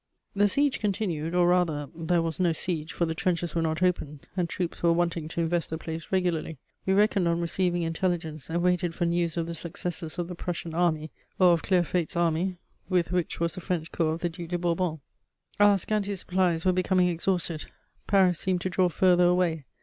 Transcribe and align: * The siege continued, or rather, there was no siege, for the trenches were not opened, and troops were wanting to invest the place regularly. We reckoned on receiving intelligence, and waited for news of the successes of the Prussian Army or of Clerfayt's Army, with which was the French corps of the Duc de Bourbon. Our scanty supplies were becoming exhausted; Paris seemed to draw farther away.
* 0.21 0.25
The 0.35 0.47
siege 0.47 0.79
continued, 0.79 1.35
or 1.35 1.45
rather, 1.49 1.87
there 1.93 2.23
was 2.23 2.39
no 2.39 2.53
siege, 2.53 2.91
for 2.91 3.05
the 3.05 3.13
trenches 3.13 3.53
were 3.53 3.61
not 3.61 3.83
opened, 3.83 4.25
and 4.35 4.49
troops 4.49 4.81
were 4.81 4.91
wanting 4.91 5.27
to 5.27 5.41
invest 5.41 5.69
the 5.69 5.77
place 5.77 6.07
regularly. 6.09 6.57
We 6.87 6.93
reckoned 6.93 7.27
on 7.27 7.39
receiving 7.39 7.83
intelligence, 7.83 8.49
and 8.49 8.63
waited 8.63 8.95
for 8.95 9.05
news 9.05 9.37
of 9.37 9.45
the 9.45 9.53
successes 9.53 10.17
of 10.17 10.27
the 10.27 10.33
Prussian 10.33 10.73
Army 10.73 11.11
or 11.37 11.53
of 11.53 11.61
Clerfayt's 11.61 12.15
Army, 12.15 12.57
with 12.89 13.11
which 13.11 13.39
was 13.39 13.53
the 13.53 13.61
French 13.61 13.91
corps 13.91 14.13
of 14.15 14.21
the 14.21 14.29
Duc 14.29 14.47
de 14.49 14.57
Bourbon. 14.57 15.01
Our 15.59 15.77
scanty 15.77 16.15
supplies 16.15 16.65
were 16.65 16.71
becoming 16.73 17.07
exhausted; 17.07 17.65
Paris 18.07 18.39
seemed 18.39 18.61
to 18.61 18.71
draw 18.71 18.89
farther 18.89 19.25
away. 19.25 19.65